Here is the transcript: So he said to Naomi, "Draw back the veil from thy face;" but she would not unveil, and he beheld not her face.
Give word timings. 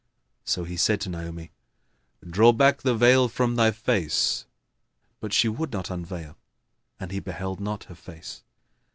So 0.43 0.63
he 0.63 0.77
said 0.77 0.99
to 1.01 1.09
Naomi, 1.11 1.51
"Draw 2.27 2.53
back 2.53 2.81
the 2.81 2.95
veil 2.95 3.27
from 3.29 3.55
thy 3.55 3.69
face;" 3.69 4.47
but 5.19 5.31
she 5.31 5.47
would 5.47 5.71
not 5.71 5.91
unveil, 5.91 6.37
and 6.99 7.11
he 7.11 7.19
beheld 7.19 7.59
not 7.59 7.83
her 7.83 7.93
face. 7.93 8.41